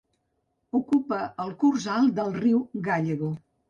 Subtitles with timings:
[0.79, 3.37] Ocupa el curs alt del riu Gállego.